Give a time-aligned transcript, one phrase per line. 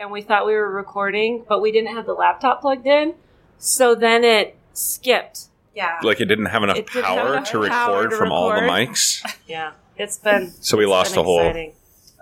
[0.00, 3.14] and we thought we were recording, but we didn't have the laptop plugged in.
[3.58, 5.46] So then it skipped.
[5.74, 5.98] Yeah.
[6.02, 8.48] Like it didn't have enough didn't have power enough to record power to from all
[8.50, 9.24] the mics.
[9.46, 9.72] Yeah.
[9.96, 11.72] It's been So we lost a whole exciting.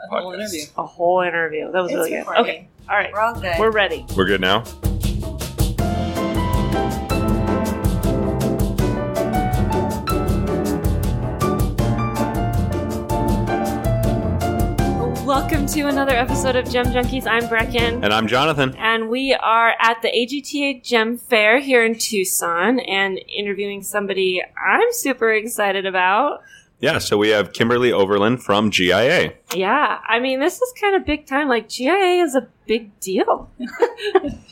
[0.05, 0.35] A whole Podcast.
[0.41, 0.63] interview.
[0.77, 1.73] a whole interview.
[1.73, 2.19] That was It's really good.
[2.19, 2.43] recording.
[2.45, 2.69] Okay.
[2.89, 3.13] All right.
[3.13, 3.59] We're all good.
[3.59, 4.05] We're ready.
[4.17, 4.65] We're good now?
[15.73, 17.27] To another episode of Gem Junkies.
[17.27, 18.05] I'm Brecken.
[18.05, 18.77] And I'm Jonathan.
[18.77, 24.89] And we are at the AGTA Gem Fair here in Tucson and interviewing somebody I'm
[24.91, 26.43] super excited about.
[26.81, 29.33] Yeah, so we have Kimberly Overland from GIA.
[29.55, 31.49] Yeah, I mean, this is kind of big time.
[31.49, 33.51] Like, GIA is a big deal.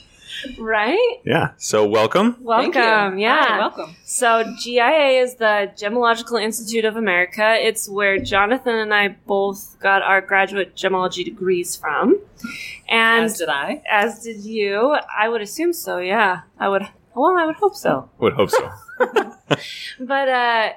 [0.59, 1.21] right?
[1.25, 2.37] Yeah, so welcome.
[2.41, 3.19] Welcome.
[3.19, 3.45] Yeah.
[3.47, 3.95] Hi, welcome.
[4.05, 7.57] So GIA is the Gemological Institute of America.
[7.59, 12.19] It's where Jonathan and I both got our graduate gemology degrees from.
[12.89, 13.83] And As did I.
[13.91, 14.97] as did you.
[15.17, 16.43] I would assume so, yeah.
[16.59, 18.09] I would well, I would hope so.
[18.19, 18.71] Would hope so.
[20.01, 20.69] But uh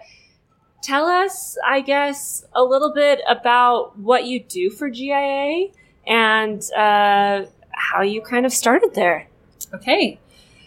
[0.81, 5.67] tell us, I guess, a little bit about what you do for GIA
[6.05, 9.27] and uh how you kind of started there.
[9.73, 10.19] Okay.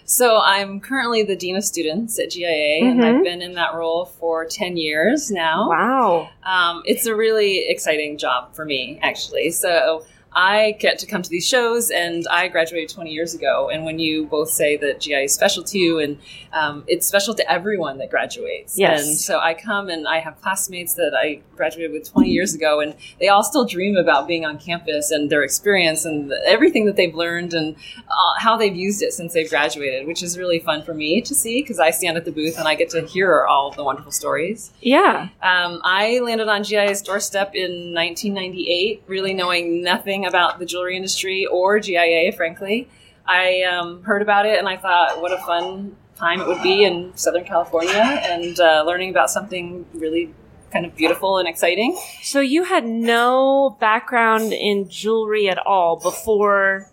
[0.04, 3.04] So I'm currently the Dean of Students at GIA, and Mhm.
[3.18, 5.68] I've been in that role for 10 years now.
[5.68, 6.28] Wow.
[6.44, 9.50] Um, it's a really exciting job for me, actually.
[9.50, 13.70] So I get to come to these shows, and I graduated 20 years ago.
[13.70, 16.18] And when you both say that GI is special to you, and
[16.52, 18.78] um, it's special to everyone that graduates.
[18.78, 19.06] Yes.
[19.06, 22.80] And so I come and I have classmates that I graduated with 20 years ago,
[22.80, 26.96] and they all still dream about being on campus and their experience and everything that
[26.96, 27.74] they've learned and
[28.08, 31.34] uh, how they've used it since they've graduated, which is really fun for me to
[31.34, 34.12] see because I stand at the booth and I get to hear all the wonderful
[34.12, 34.70] stories.
[34.80, 35.28] Yeah.
[35.42, 41.44] Um, I landed on GI's doorstep in 1998, really knowing nothing about the jewelry industry
[41.44, 42.88] or GIA, frankly.
[43.26, 46.84] I um, heard about it and I thought, what a fun time it would be
[46.84, 50.32] in Southern California and uh, learning about something really
[50.72, 51.98] kind of beautiful and exciting.
[52.22, 56.90] So you had no background in jewelry at all before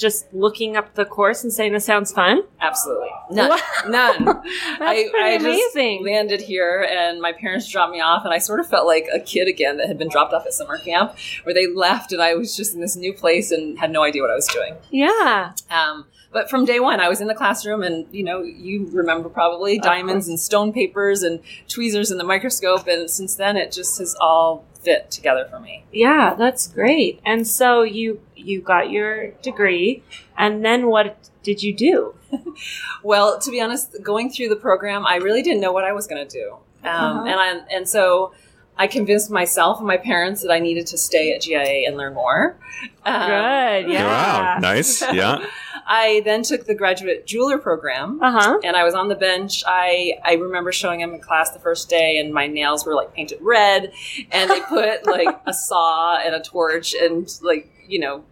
[0.00, 2.42] just looking up the course and saying this sounds fun?
[2.60, 3.08] Absolutely.
[3.30, 3.50] None.
[3.50, 3.58] Wow.
[3.88, 4.24] None.
[4.24, 4.46] That's
[4.80, 6.04] I, pretty I just amazing.
[6.04, 9.20] landed here and my parents dropped me off and I sort of felt like a
[9.20, 12.34] kid again that had been dropped off at summer camp where they left and I
[12.34, 14.74] was just in this new place and had no idea what I was doing.
[14.90, 15.52] Yeah.
[15.70, 19.28] Um, but from day one, I was in the classroom, and you know, you remember
[19.28, 22.86] probably diamonds and stone papers and tweezers and the microscope.
[22.86, 25.84] And since then, it just has all fit together for me.
[25.92, 27.20] Yeah, that's great.
[27.24, 30.02] And so you you got your degree
[30.38, 32.14] and then what did you do?
[33.02, 36.06] Well, to be honest, going through the program, I really didn't know what I was
[36.06, 36.52] going to do,
[36.84, 37.24] um, Uh-huh.
[37.26, 38.32] and I and so.
[38.78, 42.14] I convinced myself and my parents that I needed to stay at GIA and learn
[42.14, 42.56] more.
[43.04, 43.92] Um, Good.
[43.92, 44.06] Yeah.
[44.06, 45.02] Wow, nice.
[45.02, 45.44] Yeah.
[45.92, 48.60] I then took the graduate jeweler program, Uh-huh.
[48.62, 49.64] and I was on the bench.
[49.66, 53.12] I I remember showing them in class the first day, and my nails were like
[53.12, 53.92] painted red,
[54.30, 58.22] and they put like a saw and a torch and like you know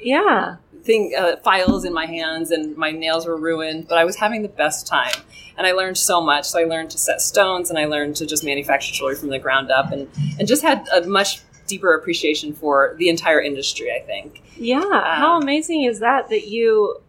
[0.00, 0.56] Yeah.
[0.84, 3.88] thing uh, files in my hands, and my nails were ruined.
[3.88, 5.14] But I was having the best time,
[5.58, 6.46] and I learned so much.
[6.48, 9.38] So I learned to set stones, and I learned to just manufacture jewelry from the
[9.38, 10.08] ground up, and
[10.38, 13.92] and just had a much deeper appreciation for the entire industry.
[13.94, 14.42] I think.
[14.56, 15.16] Yeah.
[15.18, 17.01] How amazing is that that you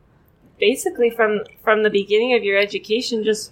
[0.64, 3.52] basically from from the beginning of your education just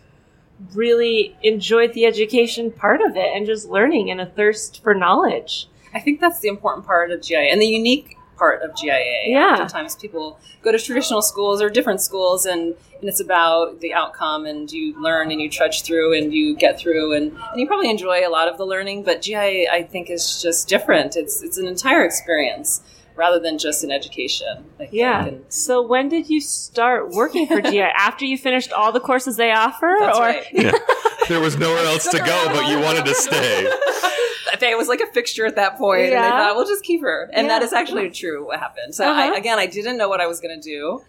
[0.74, 5.68] really enjoyed the education part of it and just learning and a thirst for knowledge.
[5.94, 9.24] I think that's the important part of GIA and the unique part of GIA.
[9.26, 9.56] Yeah.
[9.56, 14.46] Oftentimes people go to traditional schools or different schools and, and it's about the outcome
[14.46, 17.90] and you learn and you trudge through and you get through and, and you probably
[17.90, 21.18] enjoy a lot of the learning, but GIA I think is just different.
[21.18, 22.82] It's it's an entire experience
[23.22, 24.66] rather than just an education.
[24.80, 24.90] I.
[24.92, 25.26] Yeah.
[25.28, 27.80] And So when did you start working for GI?
[28.08, 29.96] After you finished all the courses they offer?
[30.00, 30.46] that's or right.
[30.52, 30.72] Yeah.
[31.30, 33.70] There was nowhere else to go, but you wanted to stay.
[34.52, 37.02] I it was like a fixture at that point, and I thought we'll just keep
[37.02, 37.30] her.
[37.32, 37.68] And that Yeah.
[37.68, 38.46] is actually true.
[38.48, 38.94] What happened?
[38.96, 39.34] So Uh-huh.
[39.34, 41.02] I, again, I didn't know what I was going to do,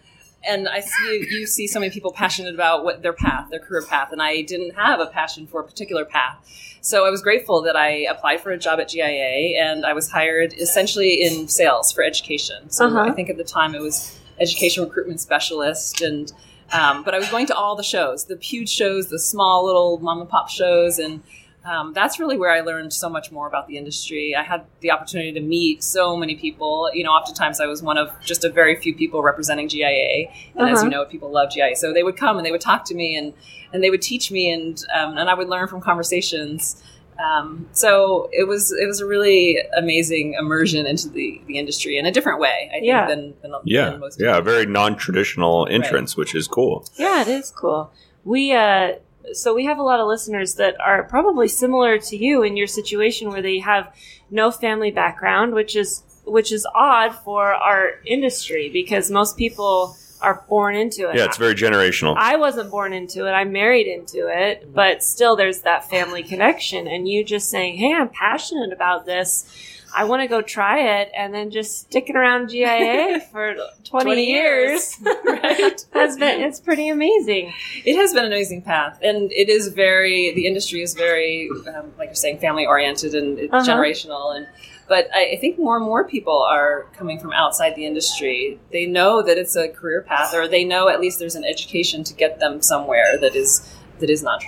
[0.45, 3.81] and I see you see so many people passionate about what their path, their career
[3.83, 6.37] path, and I didn't have a passion for a particular path.
[6.81, 10.11] So I was grateful that I applied for a job at GIA, and I was
[10.11, 12.69] hired essentially in sales for education.
[12.69, 13.01] So Uh-huh.
[13.09, 16.31] I think at the time it was education recruitment specialist and.
[16.71, 19.99] Um, but I was going to all the shows, the huge shows, the small little
[19.99, 21.21] mom and pop shows, and
[21.65, 24.35] um, that's really where I learned so much more about the industry.
[24.35, 26.89] I had the opportunity to meet so many people.
[26.93, 30.69] You know, oftentimes I was one of just a very few people representing GIA, and
[30.69, 30.85] as Uh-huh.
[30.85, 33.15] you know, people love GIA, so they would come and they would talk to me
[33.15, 33.33] and
[33.71, 36.81] and they would teach me, and um, and I would learn from conversations.
[37.23, 42.05] Um, so it was it was a really amazing immersion into the, the industry in
[42.07, 43.07] a different way, I think, Yeah.
[43.07, 46.85] than, than, Yeah, than most yeah, a very non-traditional entrance, which is cool.
[46.95, 47.91] Yeah, it is cool.
[48.25, 48.93] We uh
[49.31, 52.67] so we have a lot of listeners that are probably similar to you in your
[52.67, 53.95] situation where they have
[54.29, 60.43] no family background, which is which is odd for our industry because most people are
[60.47, 61.17] born into it.
[61.17, 62.15] Yeah, it's very generational.
[62.17, 63.31] I wasn't born into it.
[63.31, 67.93] I married into it, but still there's that family connection and you just saying, "Hey,
[67.93, 69.45] I'm passionate about this.
[69.95, 73.53] I want to go try it." And then just sticking around GIA for
[73.83, 74.97] 20, 20 years.
[75.25, 75.85] right.
[75.93, 77.53] has been it's pretty amazing.
[77.85, 80.33] It has been an amazing path, and it is very.
[80.33, 83.65] The industry is very, um, like you're saying, family oriented and it's Uh-huh.
[83.69, 84.35] generational.
[84.35, 84.47] And
[84.87, 88.59] but I, I think more and more people are coming from outside the industry.
[88.71, 92.03] They know that it's a career path, or they know at least there's an education
[92.03, 94.39] to get them somewhere that is that is non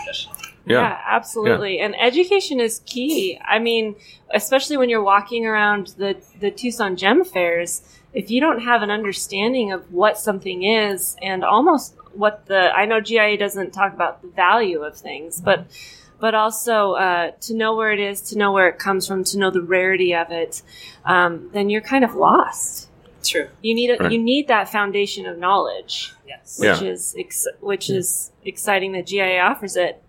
[0.65, 0.89] traditional.
[0.89, 1.01] yeah.
[1.07, 1.79] absolutely.
[1.79, 3.39] And education is key.
[3.45, 3.95] I mean,
[4.33, 7.81] especially when you're walking around the, the Tucson Gem Fairs,
[8.13, 12.85] if you don't have an understanding of what something is and almost what the, I
[12.85, 15.65] know GIA doesn't talk about the value of things, but,
[16.19, 19.37] but also uh, to know where it is, to know where it comes from, to
[19.37, 20.61] know the rarity of it,
[21.03, 22.89] um, then you're kind of lost.
[23.21, 23.49] True.
[23.61, 24.11] You need a, Right.
[24.11, 26.57] you need that foundation of knowledge Yes.
[26.59, 26.89] which Yeah.
[26.89, 30.01] is ex- which is exciting that GIA offers it,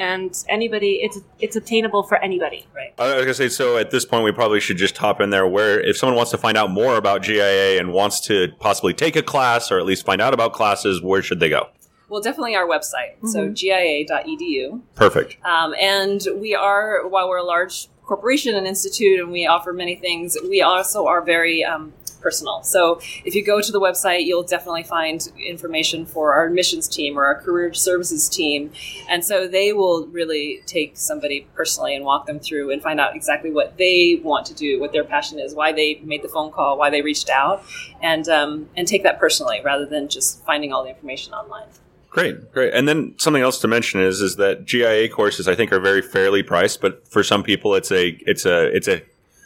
[0.00, 2.66] and anybody it's it's obtainable for anybody.
[2.74, 2.92] Right.
[2.98, 5.46] I was gonna say, so at this point, we probably should just hop in there.
[5.46, 9.14] Where if someone wants to find out more about GIA and wants to possibly take
[9.16, 11.68] a class or at least find out about classes, where should they go?
[12.08, 13.12] Well, definitely our website.
[13.24, 13.54] So Mhm.
[13.54, 14.80] gia.edu.
[14.96, 15.36] Perfect.
[15.44, 19.94] Um, and we are, while we're a large corporation and institute and we offer many
[19.94, 22.60] things, we also are very um, personal.
[22.64, 27.16] So if you go to the website, you'll definitely find information for our admissions team
[27.16, 28.72] or our career services team.
[29.08, 33.14] And so they will really take somebody personally and walk them through and find out
[33.14, 36.50] exactly what they want to do, what their passion is, why they made the phone
[36.50, 37.62] call, why they reached out,
[38.02, 41.68] and, um, and take that personally rather than just finding all the information online.
[42.10, 42.74] Great, great.
[42.74, 46.02] And then something else to mention is is that GIA courses I think are very
[46.02, 49.02] fairly priced, but for some people it's a it's a it's a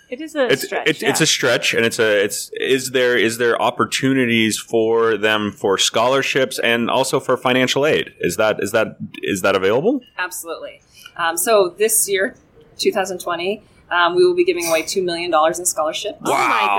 [0.09, 0.89] It is a it's stretch.
[0.89, 1.11] it's, yeah.
[1.11, 5.77] it's a stretch and it's a it's is there is there opportunities for them for
[5.77, 8.15] scholarships and also for financial aid?
[8.21, 10.01] Is that is that is that available?
[10.17, 10.81] Absolutely.
[11.17, 12.35] Um, so this year,
[12.79, 13.63] 2020,
[13.95, 16.19] um, we will be giving away $2 million in scholarships.
[16.25, 16.77] Oh my Wow.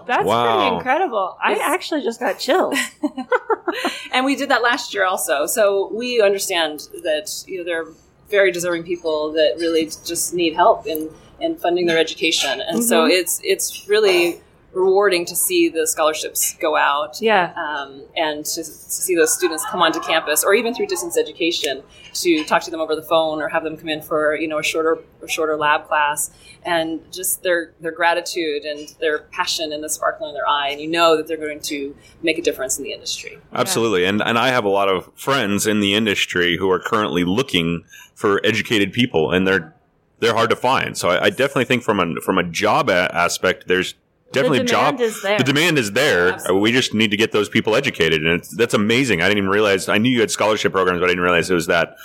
[0.00, 0.56] gosh, that's Wow.
[0.56, 1.36] pretty incredible!
[1.42, 2.78] I actually just got chills.
[4.12, 5.46] and we did that last year also.
[5.46, 7.92] So we understand that you know there are
[8.30, 11.10] very deserving people that really just need help in,
[11.40, 12.60] in funding their education.
[12.60, 13.10] And so Mhm.
[13.18, 14.40] it's it's really
[14.72, 17.20] rewarding to see the scholarships go out.
[17.20, 21.16] Yeah, um, and to, to see those students come onto campus, or even through distance
[21.16, 21.82] education,
[22.14, 24.58] to talk to them over the phone, or have them come in for you know
[24.58, 26.30] a shorter a shorter lab class,
[26.64, 30.80] and just their their gratitude and their passion and the sparkle in their eye, and
[30.80, 33.38] you know that they're going to make a difference in the industry.
[33.52, 34.04] Absolutely.
[34.04, 37.84] And and I have a lot of friends in the industry who are currently looking
[38.14, 39.72] for educated people and they're
[40.20, 40.96] they're hard to find.
[40.96, 43.94] So I, I definitely think from a from a job a- aspect there's
[44.32, 46.32] definitely the job the demand is there.
[46.34, 46.60] Absolutely.
[46.62, 49.20] We just need to get those people educated and it's, that's amazing.
[49.20, 51.54] I didn't even realize I knew you had scholarship programs but I didn't realize it
[51.54, 51.96] was that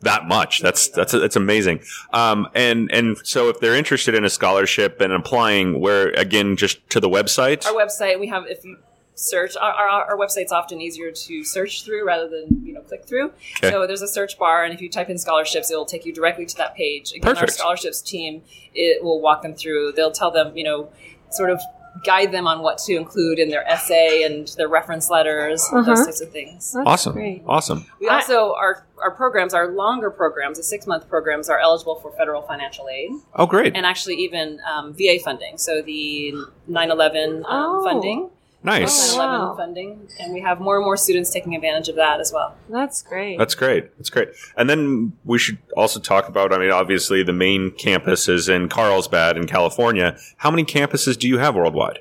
[0.00, 0.60] that much.
[0.60, 1.80] That's that's that's amazing.
[2.12, 6.88] Um, and and so if they're interested in a scholarship and applying, where again just
[6.90, 7.66] to the website.
[7.66, 8.78] Our website, we have if you
[9.14, 13.04] search our, our, our website's often easier to search through rather than you know click
[13.04, 13.70] through Okay.
[13.70, 16.14] so there's a search bar and if you type in scholarships it will take you
[16.14, 18.42] directly to that page again our scholarships team
[18.76, 20.88] it will walk them through they'll tell them you know
[21.30, 21.60] sort of
[22.04, 25.82] guide them on what to include in their essay and their reference letters Uh-huh.
[25.82, 27.42] those types of things That's awesome, great.
[27.46, 27.86] awesome.
[28.00, 32.10] we also our our programs our longer programs the six month programs are eligible for
[32.12, 36.34] federal financial aid Oh, great, and actually even um, va funding so the
[36.70, 37.84] 9-11 um, Oh.
[37.84, 38.30] funding
[38.62, 39.14] nice.
[39.14, 39.54] 9/11 wow.
[39.56, 42.54] funding, and we have more and more students taking advantage of that as well.
[42.68, 43.38] That's great.
[43.38, 43.96] That's great.
[43.96, 44.28] That's great.
[44.56, 46.52] And then we should also talk about.
[46.52, 50.16] I mean, obviously, the main campus is in Carlsbad in California.
[50.38, 52.00] How many campuses do you have worldwide?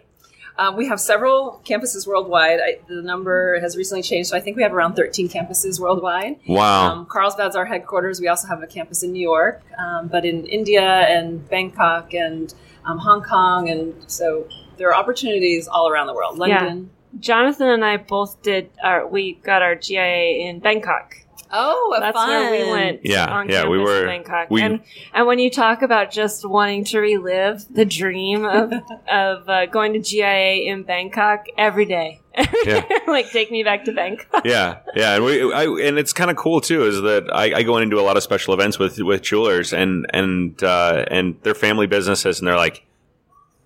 [0.60, 2.60] Um, we have several campuses worldwide.
[2.60, 6.40] I, the number has recently changed, so I think we have around 13 campuses worldwide.
[6.48, 6.92] Wow.
[6.92, 8.20] Um, Carlsbad's our headquarters.
[8.20, 12.54] We also have a campus in New York, um, but in India and Bangkok and
[12.86, 16.38] um, Hong Kong, and so there are opportunities all around the world.
[16.48, 16.64] Yeah.
[16.66, 16.90] London.
[17.20, 21.16] Jonathan and I both did our we got our GIA in Bangkok.
[21.50, 22.28] Oh, That's fun.
[22.30, 23.00] where we went.
[23.06, 24.52] Yeah, on yeah, we campus were- in Bangkok.
[24.52, 24.82] we- and
[25.14, 28.74] and when you talk about just wanting to relive the dream of
[29.10, 32.20] of uh, going to GIA in Bangkok every day,
[32.66, 32.84] Yeah.
[33.08, 34.42] like take me back to Bangkok.
[34.46, 36.84] yeah, yeah, and we, I, and it's kind of cool too.
[36.84, 39.22] Is that I, I go in and do a lot of special events with with
[39.22, 42.86] jewelers and and uh, and their family businesses, and they're like,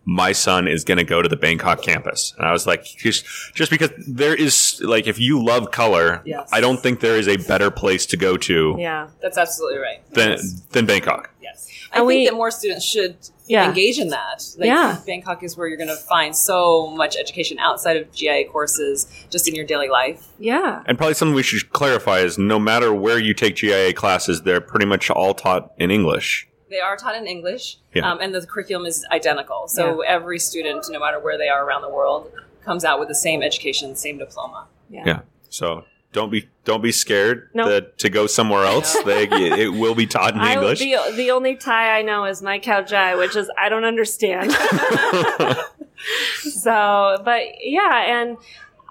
[0.06, 3.26] my son is going to go to the Bangkok campus, and I was like, just
[3.54, 6.50] just because there is like, if you love color, Yes.
[6.52, 10.00] I don't think there is a better place to go to Yeah, That's absolutely right.
[10.14, 10.62] than Yes.
[10.72, 11.30] than Bangkok.
[11.42, 11.70] Yes.
[11.94, 13.16] I And think we- that more students should
[13.48, 13.68] Yeah.
[13.68, 14.44] engage in that.
[14.58, 14.98] Like, Yeah.
[15.06, 19.48] Bangkok is where you're going to find so much education outside of GIA courses, just
[19.48, 20.24] in your daily life.
[20.40, 24.44] yeah, And probably something we should clarify is no matter where you take GIA classes,
[24.44, 26.48] they're pretty much all taught in English.
[26.72, 28.10] They are taught in English, Yeah.
[28.10, 29.68] um, and the curriculum is identical.
[29.68, 32.32] So every student, no matter where they are around the world,
[32.66, 34.68] comes out with the same education, same diploma.
[34.90, 35.20] yeah, Yeah.
[35.50, 37.68] So don't be don't be scared No.
[37.70, 38.96] that to go somewhere else.
[39.06, 40.80] they, it will be taught in I, English.
[40.80, 44.52] the, the only Thai I know is my Khao Jai, which is I don't understand.
[46.42, 48.38] so, but yeah, and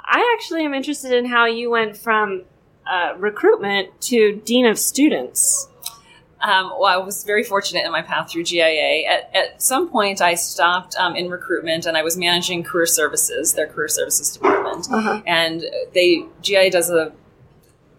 [0.05, 2.43] I actually am interested in how you went from
[2.87, 5.69] uh, recruitment to dean of students.
[6.43, 9.03] Um, well, I was very fortunate in my path through GIA.
[9.07, 13.53] At, at some point, I stopped um, in recruitment and I was managing career services,
[13.55, 14.89] their career services department.
[14.91, 15.21] Uh-huh.
[15.27, 15.63] And
[15.95, 17.13] they GIA does a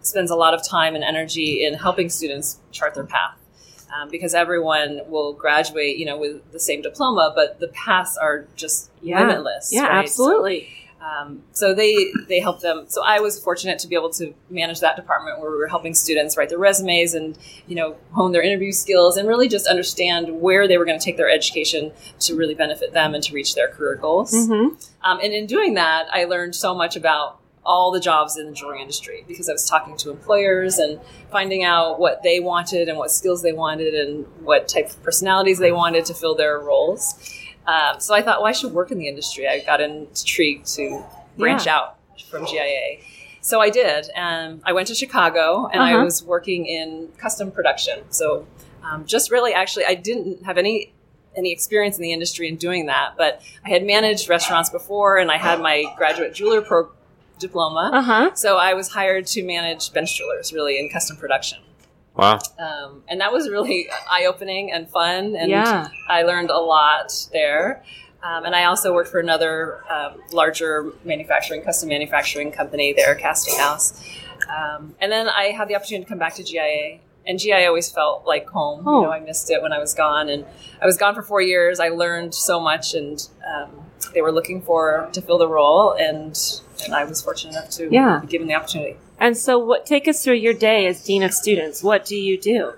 [0.00, 3.36] spends a lot of time and energy in helping students chart their path.
[3.94, 8.46] Um, because everyone will graduate, you know, with the same diploma, but the paths are
[8.56, 9.20] just Yeah.
[9.20, 9.70] limitless.
[9.70, 10.08] Yeah, right?
[10.08, 10.68] So- absolutely.
[11.02, 12.84] Um, so they they help them.
[12.88, 15.94] So I was fortunate to be able to manage that department where we were helping
[15.94, 20.40] students write their resumes and you know hone their interview skills and really just understand
[20.40, 21.90] where they were going to take their education
[22.20, 24.30] to really benefit them and to reach their career goals.
[24.32, 24.68] hmm
[25.02, 28.52] Um, and in doing that, I learned so much about all the jobs in the
[28.52, 32.98] jewelry industry because I was talking to employers and finding out what they wanted and
[32.98, 37.14] what skills they wanted and what type of personalities they wanted to fill their roles.
[37.66, 39.46] Um, so I thought, well, I should work in the industry.
[39.48, 41.04] I got intrigued to
[41.38, 41.76] branch Yeah.
[41.76, 41.96] out
[42.28, 42.98] from GIA.
[43.40, 44.08] So I did.
[44.16, 46.04] And I went to Chicago and I Uh-huh.
[46.04, 48.00] was working in custom production.
[48.10, 48.46] So
[48.84, 50.92] um, just really, actually, I didn't have any
[51.34, 55.30] any experience in the industry in doing that, but I had managed restaurants before and
[55.30, 56.90] I had my graduate jeweler pro
[57.38, 57.90] diploma.
[57.90, 58.30] Uh huh.
[58.34, 61.60] So I was hired to manage bench jewelers really in custom production.
[62.16, 62.38] Wow.
[62.58, 65.34] Um, and that was really eye opening and fun.
[65.36, 65.88] And Yeah.
[66.08, 67.82] I learned a lot there.
[68.22, 73.58] Um, and I also worked for another um, larger manufacturing, custom manufacturing company there, Casting
[73.58, 74.00] House.
[74.48, 77.00] Um, and then I had the opportunity to come back to GIA.
[77.26, 78.84] And GIA always felt like home.
[78.84, 79.02] Home.
[79.02, 80.28] You know, I missed it when I was gone.
[80.28, 80.44] And
[80.80, 81.80] I was gone for four years.
[81.80, 82.94] I learned so much.
[82.94, 83.70] And um,
[84.14, 85.92] they were looking for to fill the role.
[85.92, 86.38] And,
[86.84, 88.18] and I was fortunate enough to Yeah.
[88.20, 88.96] be given the opportunity.
[89.22, 91.80] And so, what take us through your day as dean of students?
[91.82, 92.72] What do you do?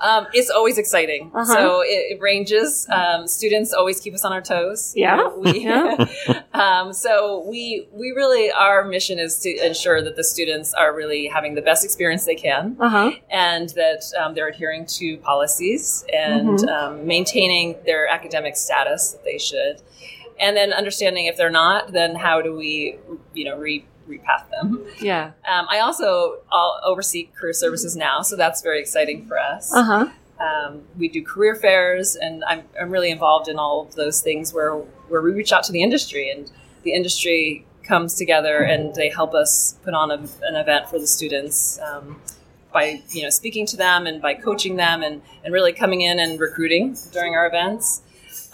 [0.00, 1.30] Um, it's always exciting.
[1.34, 1.44] Uh-huh.
[1.44, 2.86] So it, it ranges.
[2.90, 4.92] Um, students always keep us on our toes.
[4.94, 5.16] You Yeah.
[5.16, 6.06] know, we, Yeah.
[6.54, 11.28] um, so we we really our mission is to ensure that the students are really
[11.28, 13.10] having the best experience they can, Uh huh.
[13.30, 16.68] and that um, they're adhering to policies and Mhm.
[16.68, 19.80] um, maintaining their academic status that they should,
[20.38, 22.98] and then understanding if they're not, then how do we
[23.34, 24.84] you know re repath them.
[25.00, 25.32] Yeah.
[25.48, 26.38] Um, I also
[26.84, 29.72] oversee career services now, so that's very exciting for us.
[29.72, 30.08] Uh huh.
[30.40, 34.52] Um, we do career fairs, and I'm, I'm really involved in all of those things
[34.52, 34.74] where
[35.08, 36.50] where we reach out to the industry, and
[36.82, 41.06] the industry comes together and they help us put on a, an event for the
[41.06, 42.20] students um,
[42.72, 46.18] by you know speaking to them and by coaching them and, and really coming in
[46.18, 48.02] and recruiting during our events.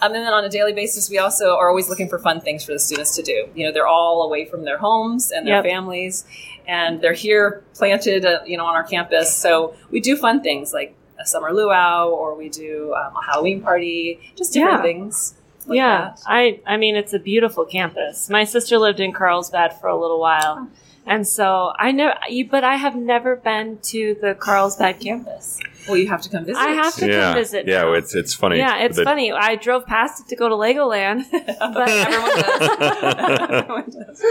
[0.01, 2.63] Um, and then on a daily basis, we also are always looking for fun things
[2.63, 3.47] for the students to do.
[3.53, 5.63] You know, they're all away from their homes and their Yep.
[5.65, 6.25] families,
[6.67, 9.35] and they're here planted, uh, you know, on our campus.
[9.35, 13.61] So we do fun things like a summer luau, or we do um, a Halloween
[13.61, 14.81] party, just different Yeah.
[14.81, 15.35] things.
[15.67, 16.19] like yeah, that.
[16.25, 18.27] I I mean it's a beautiful campus.
[18.31, 20.67] My sister lived in Carlsbad for a little while,
[21.05, 22.13] and so I know.
[22.29, 25.59] you- But I have never been to the Carlsbad campus.
[25.87, 26.59] Well, you have to come visit.
[26.61, 27.21] I have to yeah.
[27.33, 27.67] come visit.
[27.67, 27.81] yeah.
[27.81, 27.93] now.
[27.93, 28.57] It's it's funny.
[28.57, 29.31] yeah, it's that- funny.
[29.31, 33.49] I drove past it to go to Legoland, but Everyone does.
[33.51, 34.23] Everyone does.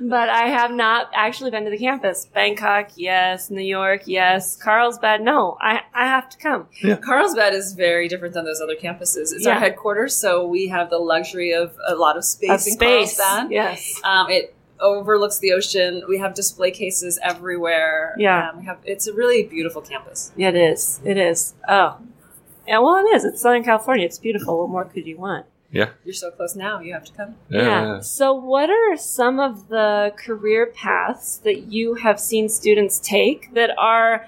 [0.00, 2.26] but I have not actually been to the campus.
[2.26, 3.50] Bangkok, yes.
[3.50, 4.56] New York, yes.
[4.56, 5.56] Carlsbad, no.
[5.60, 6.66] I I have to come.
[7.02, 9.32] Carlsbad is very different than those other campuses.
[9.32, 9.54] It's Yeah.
[9.54, 13.16] our headquarters, so we have the luxury of a lot of space Of in space,
[13.16, 13.52] Carlsbad.
[13.52, 14.00] yes.
[14.02, 16.02] Um, it overlooks the ocean.
[16.08, 18.14] We have display cases everywhere.
[18.18, 18.50] Yeah.
[18.50, 18.78] Um, we have.
[18.84, 20.32] It's a really beautiful campus.
[20.36, 21.00] Yeah, it is.
[21.04, 21.54] It is.
[21.68, 21.98] Oh,
[22.66, 22.78] yeah.
[22.78, 23.24] Well, it is.
[23.24, 24.06] It's Southern California.
[24.06, 24.58] It's beautiful.
[24.60, 25.46] What more could you want?
[25.72, 25.90] Yeah.
[26.04, 26.80] You're so close now.
[26.80, 27.36] You have to come.
[27.48, 28.00] Yeah.
[28.00, 33.70] So, what are some of the career paths that you have seen students take that
[33.78, 34.26] are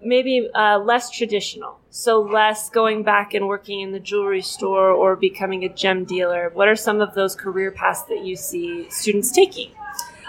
[0.00, 1.78] maybe uh, less traditional?
[1.94, 6.50] So, less going back and working in the jewelry store or becoming a gem dealer.
[6.54, 9.72] What are some of those career paths that you see students taking?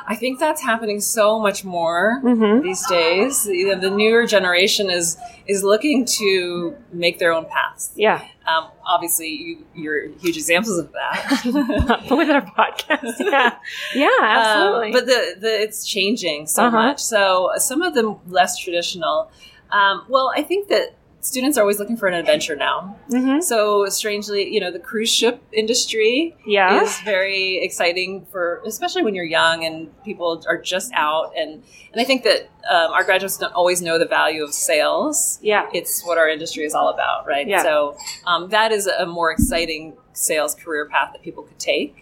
[0.05, 2.63] I think that's happening so much more Mm-hmm.
[2.67, 3.45] these days.
[3.47, 5.15] You know, the newer generation is
[5.47, 7.91] is looking to make their own paths.
[7.95, 11.41] Yeah, Um, obviously, you, you're huge examples of that.
[12.11, 13.15] with our podcast.
[13.21, 13.55] Yeah,
[13.95, 14.87] yeah, absolutely.
[14.87, 16.75] Um, but the, the it's changing so Uh-huh.
[16.77, 16.99] much.
[16.99, 19.31] So some of them less traditional.
[19.71, 22.95] Um, well, I think that students are always looking for an adventure now.
[23.09, 29.03] hmm So strangely, you know, the cruise ship industry Yeah, is very exciting for, especially
[29.03, 31.31] when you're young and people are just out.
[31.35, 31.63] And
[31.93, 35.39] and I think that um, our graduates don't always know the value of sales.
[35.41, 37.47] yeah, It's what our industry is all about, right?
[37.47, 37.63] Yeah.
[37.63, 41.99] So um, that is a more exciting sales career path that people could take.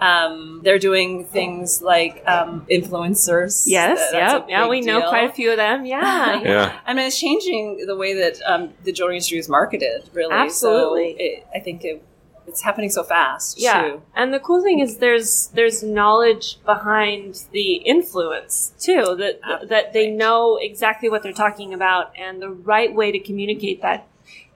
[0.00, 3.64] Um, they're doing things like um, influencers.
[3.66, 4.62] yes, That- yep, yeah.
[4.62, 5.84] big We know quite a few of them.
[5.94, 6.80] Yeah, Yeah.
[6.86, 10.08] I mean, it's changing the way that um, the jewelry industry is marketed.
[10.12, 11.10] Really, Absolutely.
[11.12, 12.02] So it, I think it,
[12.46, 13.60] it's happening so fast.
[13.60, 14.02] Yeah, too.
[14.16, 20.10] and the cool thing is there's there's knowledge behind the influence too that that they
[20.10, 24.08] know exactly what they're talking about and the right way to communicate that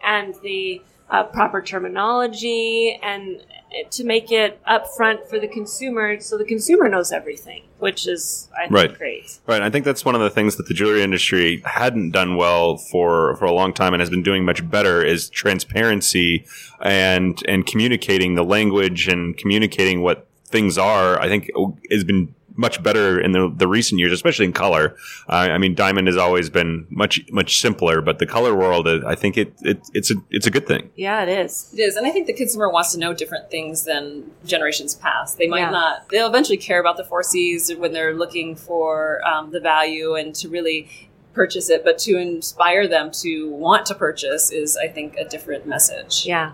[0.04, 3.44] and the uh, proper terminology and
[3.90, 8.62] to make it upfront for the consumer so the consumer knows everything, which is I
[8.62, 8.98] think Right.
[8.98, 9.38] great.
[9.46, 9.62] Right.
[9.62, 13.34] I think that's one of the things that the jewelry industry hadn't done well for
[13.36, 16.46] for a long time and has been doing much better is transparency
[16.80, 21.20] and and communicating the language and communicating what things are.
[21.20, 21.50] I think
[21.90, 24.94] has been much better in the, the recent years, especially in color.
[25.28, 29.00] Uh, I mean, diamond has always been much much simpler, but the color world, uh,
[29.06, 30.90] I think it, it it's a it's a good thing.
[30.94, 31.74] Yeah, it is.
[31.76, 35.38] It is, and I think the consumer wants to know different things than generations past.
[35.38, 35.70] They might Yeah.
[35.70, 36.08] not.
[36.10, 40.34] They'll eventually care about the four C's when they're looking for um, the value and
[40.36, 40.88] to really
[41.32, 41.82] purchase it.
[41.84, 46.24] But to inspire them to want to purchase is, I think, a different message.
[46.24, 46.52] Yeah.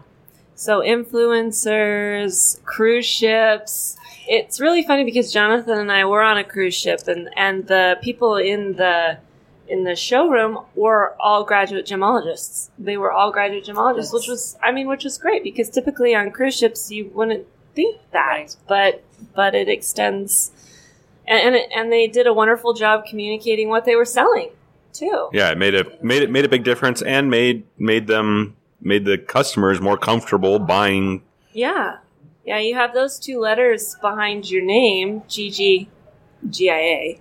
[0.54, 3.96] So influencers, cruise ships.
[4.28, 7.98] It's really funny because Jonathan and I were on a cruise ship and, and the
[8.02, 9.18] people in the
[9.68, 12.70] in the showroom were all graduate gemologists.
[12.78, 14.12] They were all graduate gemologists, Yes.
[14.12, 18.00] which was I mean, which was great because typically on cruise ships you wouldn't think
[18.12, 18.26] that.
[18.26, 18.56] Right.
[18.68, 19.02] But
[19.34, 20.52] but it extends
[21.26, 24.50] and and, it, and they did a wonderful job communicating what they were selling
[24.92, 25.28] too.
[25.32, 29.04] Yeah, it made a made it made a big difference and made made them made
[29.04, 31.22] the customers more comfortable buying.
[31.52, 31.98] Yeah.
[32.44, 35.88] Yeah, you have those two letters behind your name, GG,
[36.48, 37.16] GIA.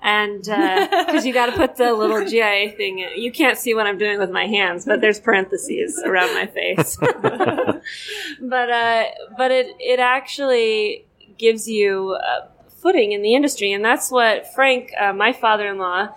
[0.00, 0.42] And
[1.06, 3.20] because you got to put the little GIA thing in.
[3.20, 6.96] You can't see what I'm doing with my hands, but there's parentheses around my face.
[7.22, 9.04] but uh,
[9.36, 11.06] but it, it actually
[11.38, 12.48] gives you a
[12.84, 13.72] footing in the industry.
[13.72, 16.08] And that's what Frank, uh, my father in law,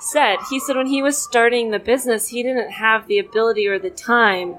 [0.00, 0.36] said.
[0.50, 3.90] He said when he was starting the business, he didn't have the ability or the
[3.90, 4.56] time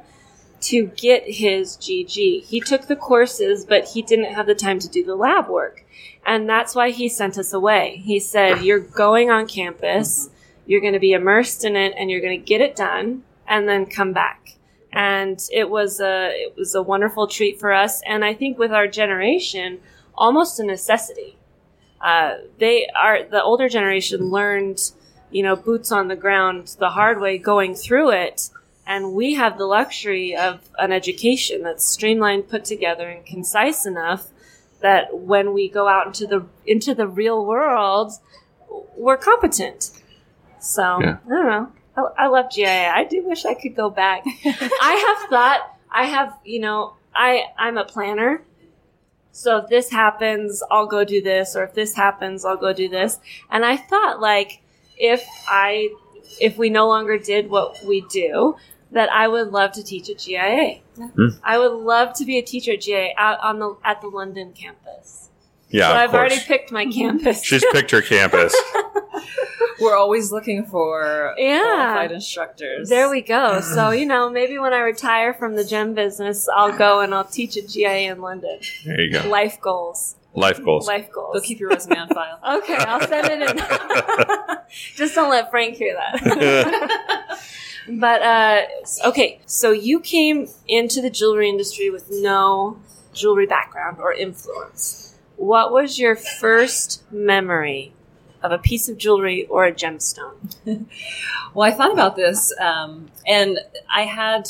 [0.61, 2.43] to get his GG.
[2.43, 5.83] He took the courses, but he didn't have the time to do the lab work.
[6.25, 8.01] And that's why he sent us away.
[8.03, 10.29] He said, You're going on campus,
[10.65, 13.67] you're going to be immersed in it, and you're going to get it done, and
[13.67, 14.55] then come back.
[14.91, 18.71] And it was a it was a wonderful treat for us, and I think with
[18.71, 19.79] our generation,
[20.15, 21.37] almost a necessity.
[22.01, 24.91] Uh, they are the older generation learned,
[25.31, 28.49] you know, boots on the ground the hard way, going through it,
[28.88, 34.30] and we have the luxury of an education that's streamlined, put together, and concise enough
[34.80, 38.13] that when we go out into the into the real world,
[38.95, 39.91] we're competent.
[40.60, 41.17] So Yeah.
[41.26, 41.71] I don't know.
[41.97, 42.89] I, I love GIA.
[42.95, 44.23] I do wish I could go back.
[44.45, 45.78] I have thought.
[45.91, 46.34] I have.
[46.45, 46.93] You know.
[47.13, 48.43] I I'm a planner.
[49.34, 52.88] So if this happens, I'll go do this, or if this happens, I'll go do
[52.88, 53.19] this.
[53.52, 54.62] And I thought, like,
[54.97, 55.89] if I
[56.39, 58.56] if we no longer did what we do,
[58.91, 60.80] that I would love to teach at GIA.
[60.95, 61.28] Hmm.
[61.43, 64.54] I would love to be a teacher at GIA out on the at the London
[64.54, 65.30] campus.
[65.69, 66.19] Yeah, so of I've course.
[66.19, 67.43] already picked my campus.
[67.43, 68.56] She's picked her campus.
[69.80, 71.62] We're always looking for Yeah.
[71.62, 72.89] qualified instructors.
[72.89, 73.60] there we go.
[73.76, 77.26] So you know, maybe when I retire from the gem business, I'll go and I'll
[77.26, 78.60] teach at GIA in London.
[78.86, 79.28] There you go.
[79.30, 80.15] Life goals.
[80.34, 80.88] Life goals.
[80.88, 81.34] Life goals.
[81.34, 82.39] They'll keep your resume on file.
[82.60, 84.58] Okay, I'll send it in.
[84.95, 87.39] Just don't let Frank hear that.
[87.89, 88.62] But uh,
[89.06, 92.80] okay, so you came into the jewelry industry with no
[93.13, 95.15] jewelry background or influence.
[95.36, 97.93] What was your first memory
[98.41, 100.56] of a piece of jewelry or a gemstone?
[101.54, 103.58] Well, I thought about this, um, and
[103.89, 104.47] I had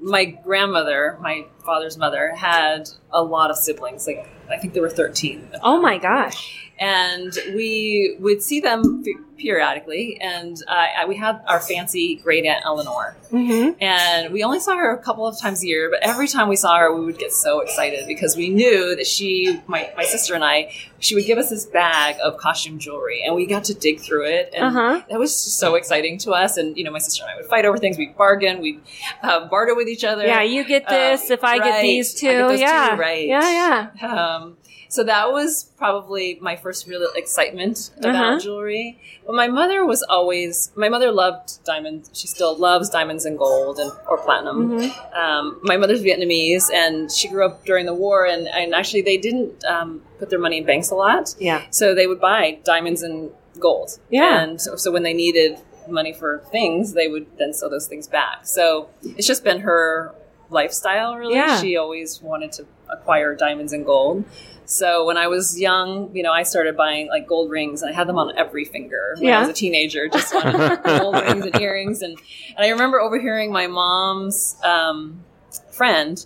[0.00, 4.06] my grandmother, my father's mother had a lot of siblings.
[4.06, 5.50] Like I think there were thirteen.
[5.62, 6.65] Oh my gosh!
[6.78, 9.02] And we would see them
[9.38, 10.18] periodically.
[10.20, 13.82] And uh, we had our fancy great aunt Eleanor, Mm-hmm.
[13.82, 15.90] and we only saw her a couple of times a year.
[15.90, 19.06] But every time we saw her, we would get so excited because we knew that
[19.06, 23.22] she, my, my sister and I, she would give us this bag of costume jewelry,
[23.24, 25.02] and we got to dig through it, and Uh-huh.
[25.10, 26.56] that was so exciting to us.
[26.56, 27.98] And you know, my sister and I would fight over things.
[27.98, 28.80] We'd bargain, we'd
[29.22, 30.24] uh, barter with each other.
[30.24, 31.82] Yeah, you get this Uh, if I get right.
[31.82, 32.26] these I two.
[32.28, 33.26] get those two, yeah, right.
[33.26, 34.36] Yeah, yeah.
[34.36, 34.56] Um,
[34.88, 38.40] so that was probably my first real excitement about Uh-huh.
[38.40, 38.98] jewelry.
[39.26, 42.10] But my mother was always my mother loved diamonds.
[42.12, 44.78] She still loves diamonds and gold and or platinum.
[44.78, 45.16] Mhm.
[45.16, 48.26] Um, my mother's Vietnamese, and she grew up during the war.
[48.26, 51.62] And, and actually, they didn't um, put their money in banks a lot, Yeah.
[51.70, 53.98] so they would buy diamonds and gold.
[54.10, 54.42] Yeah.
[54.42, 58.06] and so, so when they needed money for things, they would then sell those things
[58.08, 58.44] back.
[58.46, 60.14] So it's just been her
[60.50, 61.34] lifestyle, really.
[61.34, 61.60] Yeah.
[61.60, 64.24] She always wanted to acquire diamonds and gold.
[64.68, 67.94] So when I was young, you know, I started buying like gold rings, and I
[67.94, 71.60] had them on every finger when I was a teenager, just on gold rings and
[71.60, 72.02] earrings.
[72.02, 72.18] And
[72.56, 75.24] and I remember overhearing my mom's um,
[75.70, 76.24] friend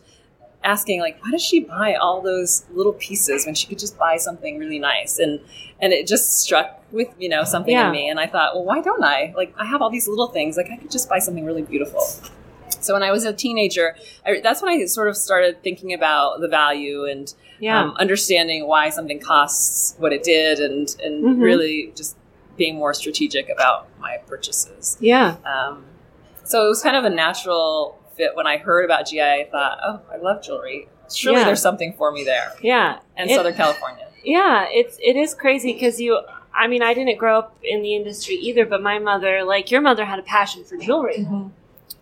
[0.64, 4.16] asking, like, why does she buy all those little pieces when she could just buy
[4.16, 5.18] something really nice?
[5.18, 5.40] And
[5.78, 7.87] and it just struck with you know something Yeah.
[7.88, 9.35] in me, and I thought, well, why don't I?
[9.37, 12.02] Like, I have all these little things, like I could just buy something really beautiful.
[12.80, 13.94] So when I was a teenager,
[14.26, 17.80] I, that's when I sort of started thinking about the value and Yeah.
[17.82, 21.40] um, understanding why something costs what it did, and and Mhm.
[21.42, 22.16] really just
[22.56, 24.96] being more strategic about my purchases.
[25.00, 25.36] yeah.
[25.44, 25.84] Um,
[26.44, 29.20] so it was kind of a natural fit when I heard about GI.
[29.22, 30.88] I thought, oh, I love jewelry.
[31.12, 31.44] Surely Yeah.
[31.46, 32.98] there's something for me there, Yeah.
[33.16, 34.06] and It- Southern California.
[34.24, 36.20] Yeah, it's it is crazy because you.
[36.52, 39.80] I mean, I didn't grow up in the industry either, but my mother, like your
[39.80, 41.26] mother, had a passion for jewelry.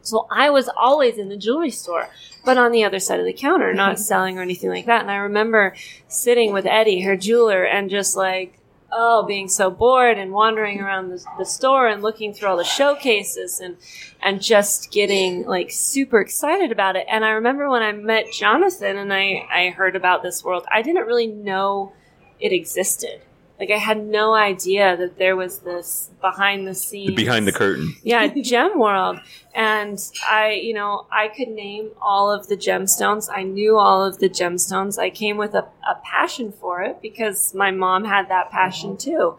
[0.09, 2.09] So I was always in the jewelry store,
[2.45, 5.03] but on the other side of the counter, not selling or anything like that.
[5.03, 5.75] And I remember
[6.09, 8.59] sitting with Eddie, her jeweler, and just like,
[8.91, 12.65] oh, being so bored and wandering around the, the store and looking through all the
[12.65, 13.77] showcases and
[14.23, 17.07] and just getting like super excited about it.
[17.11, 20.83] And I remember when I met Jonathan and I I heard about this world, I
[20.83, 21.93] didn't really know
[22.41, 23.21] it existed.
[23.59, 27.97] Like I had no idea that there was this behind the scenes Behind the curtain.
[28.05, 29.19] yeah, gem world.
[29.53, 29.99] And
[30.31, 33.29] I, you know, I could name all of the gemstones.
[33.29, 34.97] I knew all of the gemstones.
[34.99, 39.11] I came with a, a passion for it because my mom had that passion mm-hmm.
[39.11, 39.39] too.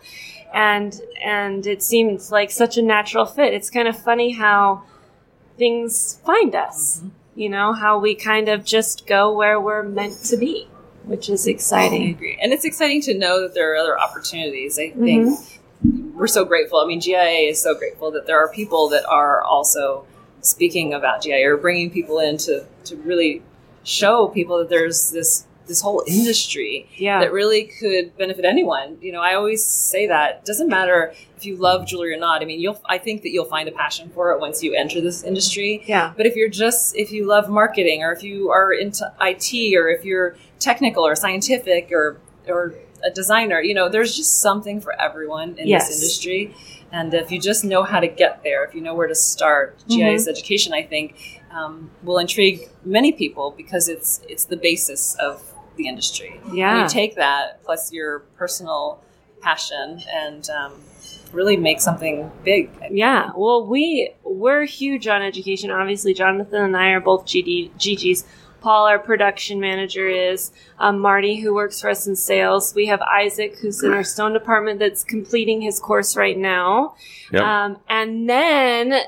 [0.53, 3.53] And and it seemed like such a natural fit.
[3.53, 4.83] It's kind of funny how
[5.57, 6.97] things find us.
[6.97, 7.09] Mm-hmm.
[7.35, 10.67] You know, how we kind of just go where we're meant to be,
[11.09, 12.09] which is I exciting.
[12.09, 14.77] agree, and it's exciting to know that there are other opportunities.
[14.77, 16.17] I think mm-hmm.
[16.17, 16.79] we're so grateful.
[16.79, 20.05] I mean, GIA is so grateful that there are people that are also
[20.41, 23.41] speaking about GIA or bringing people in to, to really
[23.83, 27.21] show people that there's this this whole industry Yeah.
[27.21, 28.97] that really could benefit anyone.
[29.01, 32.41] You know, I always say that it doesn't matter if you love jewelry or not.
[32.41, 34.99] I mean, you'll I think that you'll find a passion for it once you enter
[34.99, 35.83] this industry.
[35.85, 36.11] Yeah.
[36.17, 39.87] But if you're just if you love marketing or if you are into IT or
[39.89, 44.99] if you're technical or scientific or or a designer, you know, there's just something for
[45.01, 45.87] everyone in Yes.
[45.87, 46.53] this industry.
[46.91, 49.77] And if you just know how to get there, if you know where to start,
[49.87, 51.13] GIA's education, I think,
[51.51, 55.48] um, will intrigue many people because it's it's the basis of
[55.79, 56.39] the industry.
[56.53, 56.73] Yeah.
[56.73, 59.01] And you take that plus your personal
[59.41, 60.73] passion and um,
[61.31, 62.69] really make something big.
[62.91, 65.71] Yeah, well, we we're huge on education.
[65.71, 68.25] Obviously, Jonathan and I are both GD, GGs.
[68.61, 72.75] Paul, our production manager, is um, Marty, who works for us in sales.
[72.75, 76.95] We have Isaac, who's in our stone department, that's completing his course right now.
[77.31, 77.41] Yep.
[77.41, 78.99] Um, and then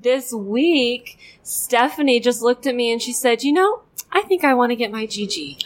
[0.00, 3.82] this week, Stephanie just looked at me and she said, "You know,
[4.14, 5.62] I think I want to get my GG."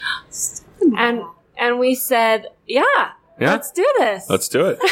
[0.97, 1.21] And
[1.57, 2.83] and we said, "Yeah,
[3.39, 3.51] Yeah.
[3.51, 4.79] let's do this." Let's do it.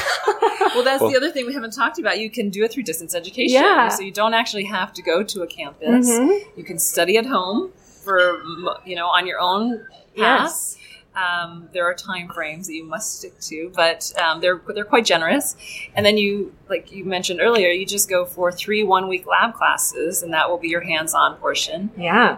[0.76, 2.20] Well, that's Well- the other thing we haven't talked about.
[2.20, 3.56] You can do it through distance education.
[3.62, 3.88] Yeah.
[3.88, 6.08] So you don't actually have to go to a campus.
[6.10, 6.40] Mhm.
[6.56, 7.72] You can study at home
[8.04, 8.42] for,
[8.86, 9.80] you know, on your own
[10.16, 10.44] path.
[10.52, 10.78] Yes.
[11.16, 15.06] Um, there are time frames that you must stick to, but um, they're they're quite
[15.06, 15.56] generous.
[15.96, 19.56] And then you, like you mentioned earlier, you just go for three one week lab
[19.56, 21.90] classes, and that will be your hands on portion.
[21.98, 22.38] Yeah,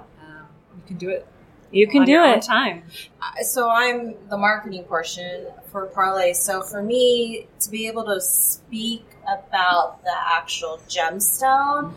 [0.79, 1.27] you can do it.
[1.71, 2.41] you can on do your own it.
[2.41, 2.83] time.
[3.41, 6.33] so I'm the marketing portion for Parle.
[6.33, 11.93] So for me to be able to speak about the actual gemstone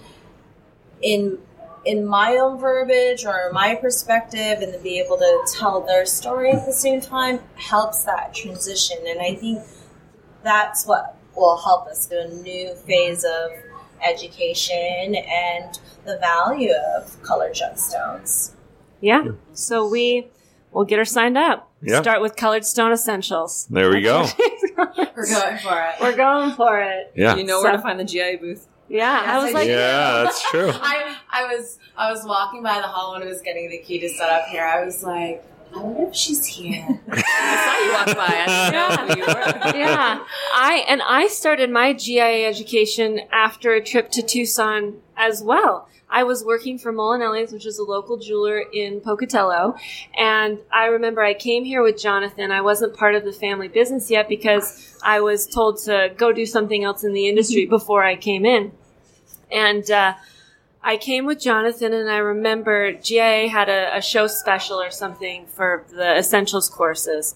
[1.01, 1.39] in
[1.85, 6.53] in my own verbiage or my perspective and to be able to tell their story
[6.53, 9.65] at the same time helps that transition and I think
[10.45, 13.51] that's what will help us do a new phase of
[14.01, 18.52] education and the value of color gemstones.
[19.03, 19.25] Yeah.
[19.53, 20.29] So we
[20.71, 21.71] will get her signed up.
[21.83, 22.01] Yeah.
[22.01, 23.67] Start with Colored Stone Essentials.
[23.69, 24.27] There we go.
[24.79, 24.87] We're
[25.27, 25.95] going for it.
[26.01, 27.13] We're going for it.
[27.15, 27.37] Yeah.
[27.37, 28.67] You know where So- to find the GIA booth.
[28.89, 29.21] Yeah.
[29.23, 29.71] Yes, I was I like, do.
[29.71, 30.71] Yeah, that's true.
[30.75, 33.99] I, I was I was walking by the hall when I was getting the key
[34.01, 34.65] to set up here.
[34.65, 37.01] I was like, I wonder if she's here.
[37.11, 38.45] I saw you walk by.
[38.47, 39.79] I didn't know you were.
[39.79, 40.25] yeah.
[40.55, 45.89] I and I started my GIA education after a trip to Tucson as well.
[46.11, 49.77] I was working for Molinelli's, which is a local jeweler in Pocatello,
[50.19, 52.51] and I remember I came here with Jonathan.
[52.51, 56.45] I wasn't part of the family business yet because I was told to go do
[56.45, 58.73] something else in the industry before I came in,
[59.51, 59.91] and.
[59.91, 60.15] Uh,
[60.85, 65.47] I came with Jonathan, and I remember GIA had a, a show special or something
[65.47, 67.35] for the essentials courses,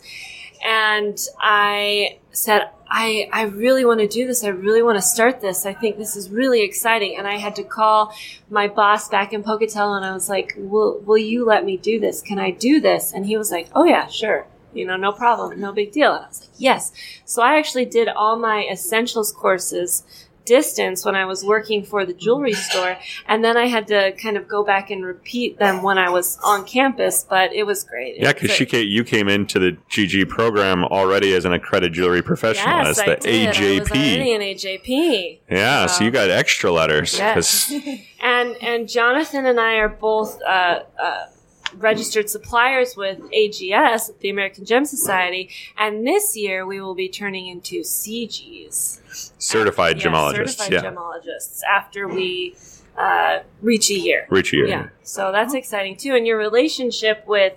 [0.64, 4.44] and I said, I, I really want to do this.
[4.44, 5.66] I really want to start this.
[5.66, 7.16] I think this is really exciting.
[7.18, 8.14] And I had to call
[8.48, 11.98] my boss back in Pocatello and I was like, will, will you let me do
[11.98, 12.22] this?
[12.22, 13.12] Can I do this?
[13.12, 14.46] And he was like, oh yeah, sure.
[14.72, 15.58] You know, no problem.
[15.58, 16.14] No big deal.
[16.14, 16.92] And I was like, yes.
[17.24, 20.04] So I actually did all my essentials courses
[20.46, 22.96] distance when I was working for the jewelry store.
[23.26, 26.38] And then I had to kind of go back and repeat them when I was
[26.44, 28.16] on campus, but it was great.
[28.18, 32.22] Yeah, because she came, you came into the GG program already as an accredited jewelry
[32.22, 33.46] professional, Yes, as I the did.
[33.46, 33.48] I
[33.80, 33.90] was AJP.
[33.90, 35.38] already an AJP.
[35.50, 37.18] yeah, so you got extra letters.
[37.18, 37.72] Yes.
[38.18, 41.26] And and Jonathan and I are both uh, uh,
[41.74, 47.46] registered suppliers with AGS, the American Gem Society, and this year we will be turning
[47.48, 50.50] into CGs, certified Yeah, gemologists.
[50.56, 52.54] certified yeah, gemologists, after we
[52.96, 54.26] uh, reach a year.
[54.30, 54.66] reach a year.
[54.68, 56.14] Yeah, so that's exciting too.
[56.14, 57.52] And your relationship with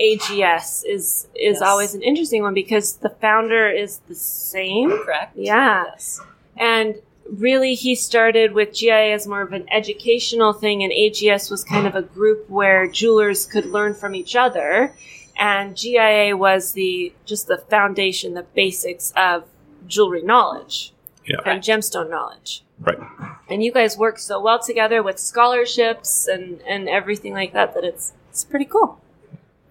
[0.00, 1.62] AGS is is Yes.
[1.62, 4.90] always an interesting one because the founder is the same.
[4.90, 5.36] Correct.
[5.36, 5.84] Yeah.
[5.86, 6.20] Yes.
[6.56, 6.96] And
[7.30, 11.86] really, he started with GIA as more of an educational thing, and AGS was kind
[11.86, 14.94] of a group where jewelers could learn from each other.
[15.38, 19.44] And GIA was the just the foundation, the basics of
[19.86, 20.92] jewelry knowledge
[21.26, 21.36] Yeah.
[21.46, 22.64] and gemstone knowledge.
[22.80, 22.98] Right.
[23.48, 27.84] And you guys work so well together with scholarships and, and everything like that that
[27.84, 29.00] it's it's pretty cool.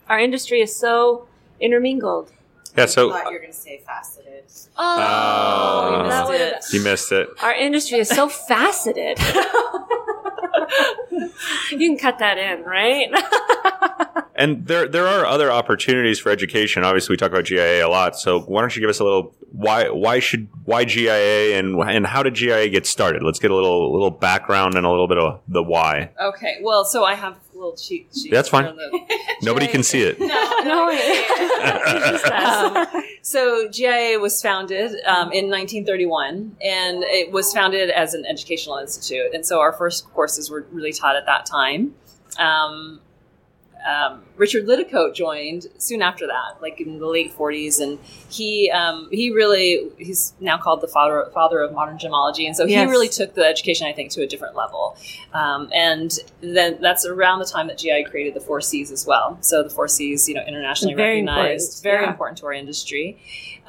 [0.07, 1.27] Our industry is so
[1.59, 2.31] intermingled.
[2.77, 4.43] Yeah, I so thought you were going to say faceted.
[4.77, 6.09] Oh, oh.
[6.09, 7.27] that you would've- missed you missed it.
[7.41, 9.19] Our industry is so faceted.
[11.71, 13.09] you can cut that in, right?
[14.37, 16.83] And there there are other opportunities for education.
[16.83, 18.17] Obviously, we talk about GIA a lot.
[18.17, 22.05] So why don't you give us a little why why should why GIA and and
[22.05, 23.23] how did GIA get started?
[23.23, 26.11] Let's get a little little background and a little bit of the why.
[26.21, 26.57] Okay.
[26.61, 28.31] Well, so I have a little cheat sheet.
[28.31, 28.65] That's fine.
[28.65, 29.07] here on
[29.41, 30.19] Nobody can see it.
[30.19, 30.27] No,
[30.63, 31.25] no, wait.
[32.11, 32.87] Just um,
[33.23, 39.33] so GIA was founded um, in 1931, and it was founded as an educational institute.
[39.33, 41.95] And so our first courses were really taught at that time.
[42.37, 43.01] Um,
[43.87, 47.97] um, Richard Liddicoat joined soon after that, like in the late 40s, and
[48.29, 52.65] he um, he really he's now called the father father of modern gemology, and so
[52.65, 52.85] Yes.
[52.85, 54.97] he really took the education, I think, to a different level.
[55.33, 59.37] Um, and then that's around the time that GI created the four C's as well.
[59.41, 62.09] So the four C's, you know, internationally Very recognized, important, very yeah.
[62.11, 63.17] important to our industry.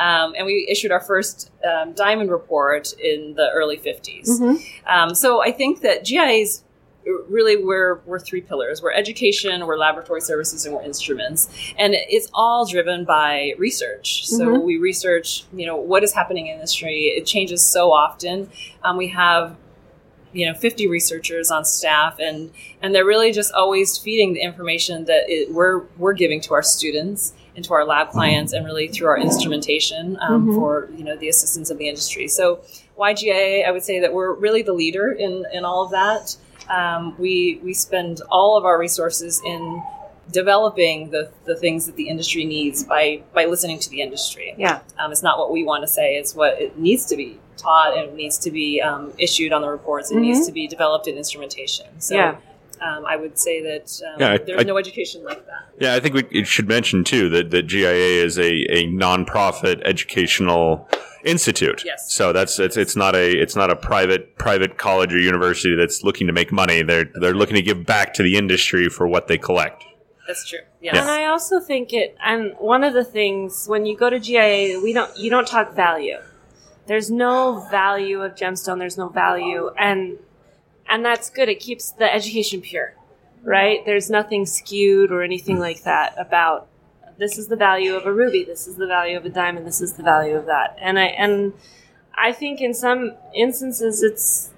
[0.01, 4.29] Um, and we issued our first um, diamond report in the early 50s.
[4.41, 4.63] Mhm.
[4.87, 6.63] Um, so I think that GIA's
[7.29, 8.83] really we're we're three pillars.
[8.83, 11.49] We're education, we're laboratory services, and we're instruments.
[11.79, 14.27] And it's all driven by research.
[14.27, 14.63] So Mhm.
[14.65, 17.05] we research, you know, what is happening in industry.
[17.17, 18.51] It changes so often.
[18.83, 19.57] Um, we have
[20.35, 22.51] you know 50 researchers on staff and
[22.83, 26.63] and they're really just always feeding the information that it, we're we're giving to our
[26.63, 30.55] students and to our lab clients and really through our instrumentation um, Mhm.
[30.55, 32.61] for you know the assistance of the industry so
[32.95, 36.37] why GIA I would say that we're really the leader in in all of that
[36.71, 39.83] um, we we spend all of our resources in
[40.31, 44.81] developing the, the things that the industry needs by by listening to the industry Yeah.
[44.99, 47.97] um, it's not what we want to say; it's what it needs to be taught
[47.97, 50.11] and it needs to be um, issued on the reports.
[50.13, 50.47] It needs Mhm.
[50.47, 51.87] to be developed in instrumentation.
[51.99, 52.37] So, Yeah.
[52.81, 55.65] um, I would say that um, Yeah, I- there's I- no education like that.
[55.81, 59.81] Yeah, I think we it should mention too that, that GIA is a, a nonprofit
[59.85, 60.89] educational
[61.29, 61.83] institute.
[61.85, 62.13] Yes.
[62.13, 66.03] So that's it's it's not a it's not a private private college or university that's
[66.03, 66.83] looking to make money.
[66.83, 69.85] They're they're looking to give back to the industry for what they collect.
[70.27, 70.61] That's true.
[70.81, 70.97] Yes.
[70.97, 74.81] And I also think it and one of the things when you go to GIA,
[74.81, 76.19] we don't you don't talk value.
[76.87, 80.19] There's no value of gemstone, there's no value and
[80.89, 81.49] and that's good.
[81.49, 82.95] It keeps the education pure.
[83.43, 83.85] Right?
[83.87, 85.63] There's nothing skewed or anything hmm.
[85.63, 86.69] like that about
[87.19, 89.81] this is the value of a ruby, this is the value of a diamond, this
[89.81, 90.77] is the value of that.
[90.81, 91.53] And I and
[92.15, 94.51] I think in some instances it's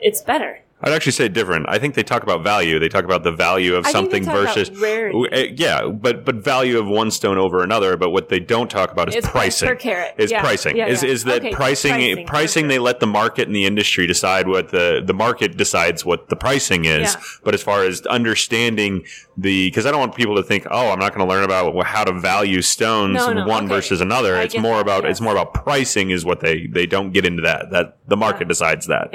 [0.00, 0.63] it's better.
[0.84, 1.64] I'd actually say different.
[1.68, 2.78] I think they talk about value.
[2.78, 5.28] They talk about the value of I something versus rarity.
[5.32, 7.96] Uh, yeah, but but value of one stone over another.
[7.96, 9.68] But what they don't talk about is It's pricing.
[9.68, 10.14] per carat.
[10.18, 11.08] Is Yeah, pricing yeah, is yeah.
[11.08, 12.74] is that Okay, pricing pricing, pricing, okay.
[12.74, 16.36] they let the market and the industry decide what the the market decides what the
[16.36, 17.16] pricing is.
[17.42, 19.04] But as far as understanding
[19.38, 21.82] the because I don't want people to think oh I'm not going to learn about
[21.86, 23.74] how to value stones No, no, one okay.
[23.74, 24.36] versus another.
[24.36, 27.24] I it's more that, about it's more about pricing is what they they don't get
[27.24, 29.10] into that that the market decides that.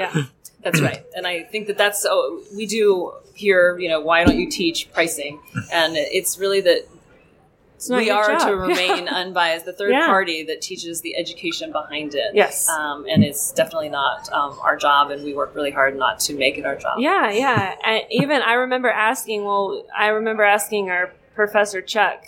[0.62, 0.70] Yeah.
[0.70, 1.04] That's right.
[1.16, 4.90] And I think that that's, oh, we do here, you know, why don't you teach
[4.92, 5.40] pricing?
[5.72, 6.86] And it's really that
[7.76, 8.46] It's we are job.
[8.48, 10.06] to remain unbiased, the third Yeah.
[10.06, 12.34] party that teaches the education behind it.
[12.34, 12.68] Yes.
[12.68, 16.34] Um, and it's definitely not um, our job, and we work really hard not to
[16.34, 16.98] make it our job.
[16.98, 17.74] Yeah, yeah.
[17.84, 19.44] And even I remember asking.
[19.44, 22.24] Well, I remember asking our professor Chuck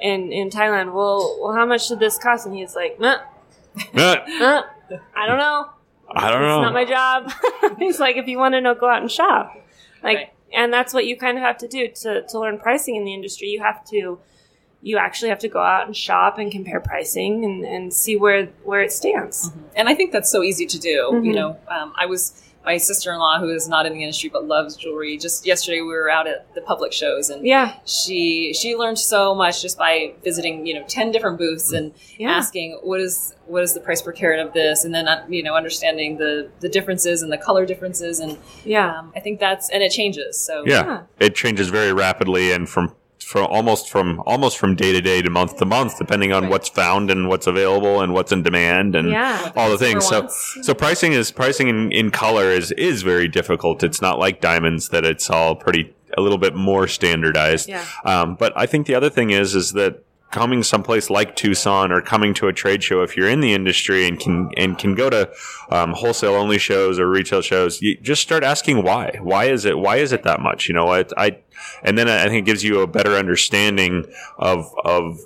[0.00, 0.92] in in Thailand.
[0.94, 2.46] Well, well, how much did this cost?
[2.46, 3.18] And he's like, nah,
[3.94, 4.16] nah,
[5.14, 5.68] I don't know.
[6.14, 6.60] I don't know.
[6.60, 7.32] It's not my job.
[7.78, 9.54] he's like, if you want to know, go out and shop.
[10.02, 10.32] Like, Right.
[10.52, 13.12] and that's what you kind of have to do to to learn pricing in the
[13.14, 13.48] industry.
[13.48, 14.18] You have to.
[14.82, 18.46] You actually have to go out and shop and compare pricing and, and see where
[18.62, 19.50] where it stands.
[19.74, 21.10] And I think that's so easy to do.
[21.12, 21.26] Mhm.
[21.26, 24.28] You know, um, I was my sister in law, who is not in the industry
[24.28, 25.16] but loves jewelry.
[25.16, 29.34] Just yesterday, we were out at the public shows, and Yeah, she she learned so
[29.34, 32.32] much just by visiting you know 10 different booths and Yeah.
[32.32, 35.42] asking what is what is the price per carat of this and then uh, you
[35.42, 39.70] know understanding the the differences and the color differences and yeah, um, i think that's
[39.70, 40.84] and it changes so yeah.
[40.84, 41.02] Yeah.
[41.20, 45.30] it changes very rapidly and from from almost from almost from day to day to
[45.30, 46.52] month to month depending on Right.
[46.52, 49.50] what's found and what's available and what's in demand and yeah.
[49.56, 53.82] all the things so so pricing is pricing in, in color is is very difficult
[53.82, 57.84] it's not like diamonds that it's all pretty a little bit more standardized Yeah.
[58.04, 60.02] um, but i think the other thing is is that
[60.32, 64.06] coming someplace like Tucson or coming to a trade show, if you're in the industry
[64.08, 65.30] and can and can go to
[65.70, 69.18] um, wholesale only shows or retail shows, you just start asking why.
[69.22, 69.78] Why is it?
[69.78, 70.68] Why is it that much?
[70.68, 71.38] You know, I, I
[71.82, 74.06] and then I think it gives you a better understanding
[74.38, 75.20] of of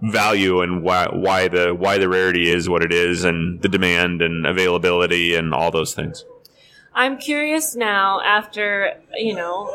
[0.00, 4.22] value and why why the why the rarity is what it is and the demand
[4.22, 6.24] and availability and all those things.
[6.94, 9.70] I'm curious now after, you know,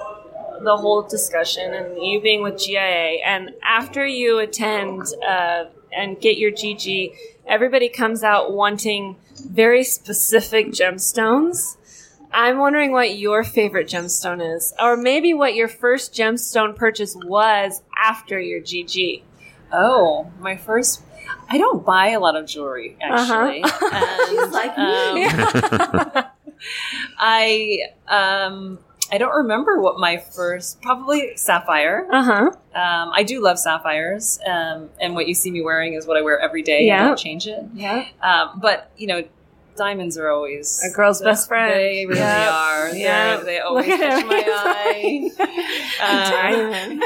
[0.61, 6.37] the whole discussion and you being with GIA, and after you attend uh, and get
[6.37, 7.13] your GG,
[7.47, 11.77] everybody comes out wanting very specific gemstones.
[12.33, 17.81] I'm wondering what your favorite gemstone is, or maybe what your first gemstone purchase was
[17.97, 19.21] after your GG.
[19.71, 21.01] oh my first
[21.49, 24.35] i don't buy a lot of jewelry actually Uh-huh.
[24.43, 26.23] and, like um, me.
[27.17, 28.79] i um
[29.11, 32.51] i don't remember what my first probably sapphire Uh huh.
[32.75, 36.21] Um, I do love sapphires, um, and what you see me wearing is what I
[36.23, 36.87] wear every day.
[36.87, 37.03] Yeah.
[37.03, 37.63] I don't change it.
[37.75, 38.07] Yeah.
[38.23, 39.23] Um, but you know,
[39.75, 41.73] diamonds are always A girl's best friend.
[41.73, 42.51] They really Yep.
[42.51, 42.89] are.
[42.91, 43.43] They're- Yep.
[43.45, 45.29] They always Look at catch my eye.
[46.01, 47.03] Um, Diamond.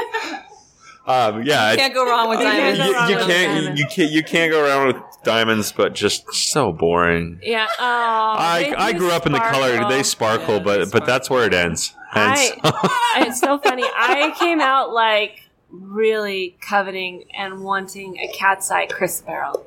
[1.06, 2.78] Um, yeah, can't go wrong with You can't diamonds.
[2.80, 3.80] go you, wrong you with can't diamonds.
[3.80, 7.40] you, you can't you can't go around with diamonds, but just so boring.
[7.42, 7.66] Yeah.
[7.78, 9.88] Oh, I, I do grew up in the color.
[9.88, 11.94] They sparkle, Yeah, but they but that's where it ends.
[12.10, 13.84] Hence, I- it's so funny.
[13.84, 19.64] I came out like really coveting and wanting a cat's eye chrysoberyl.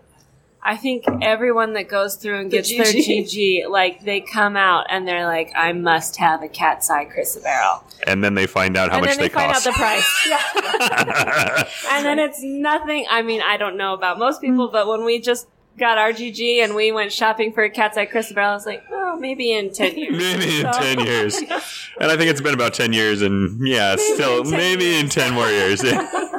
[0.63, 3.24] I think everyone that goes through and The gets their GG.
[3.65, 7.82] GG, like they come out and they're like, "I must have a cat's eye chrysoberyl,"
[8.06, 9.65] and then they find out how and much then they, they, find cost.
[9.67, 11.65] out the price.
[11.91, 13.06] And then it's nothing.
[13.10, 15.47] I mean, I don't know about most people, but when we just
[15.80, 18.84] got our GG and we went shopping for a cat's eye chrysoberyl, I was like,
[18.91, 21.38] "Oh, maybe in ten years." Maybe in So- ten years,
[22.00, 24.95] and I think it's been about ten years, and yeah, Maybe still in 10 maybe
[25.00, 25.84] in ten more years.
[25.84, 26.08] Yeah.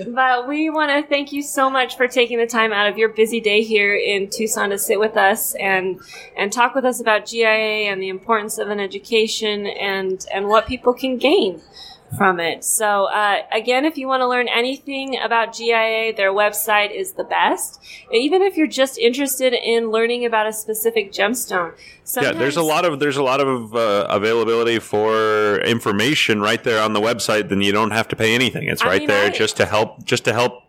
[0.06, 3.08] But we want to thank you so much for taking the time out of your
[3.08, 6.00] busy day here in Tucson to sit with us and
[6.36, 10.66] and talk with us about GIA and the importance of an education and and what
[10.66, 11.60] people can gain
[12.16, 12.64] from it.
[12.64, 17.24] So uh, again, if you want to learn anything about GIA, their website is the
[17.24, 17.80] best.
[18.12, 21.72] Even if you're just interested in learning about a specific gemstone,
[22.20, 26.82] yeah, there's a lot of there's a lot of uh, availability for information right there
[26.82, 27.48] on the website.
[27.48, 28.68] Then you don't have to pay anything.
[28.68, 30.62] It's I right mean, there I- just to help just to help.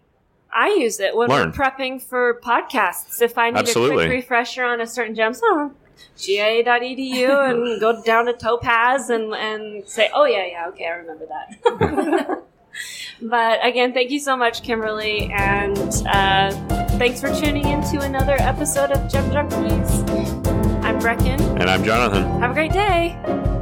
[0.55, 1.47] I use it when Learn.
[1.47, 3.23] we're prepping for podcasts.
[3.23, 4.05] If I need Absolutely.
[4.05, 5.73] a quick refresher on a certain gemstone,
[6.17, 11.25] gia.edu and go down to Topaz and, and say, oh, yeah, yeah, okay, I remember
[11.27, 12.43] that.
[13.21, 15.31] but again, thank you so much, Kimberly.
[15.33, 15.77] And
[16.07, 16.51] uh,
[16.97, 20.83] thanks for tuning in to another episode of Gem Junkies.
[20.83, 21.39] I'm Brecken.
[21.59, 22.23] And I'm Jonathan.
[22.41, 23.52] Have a great day.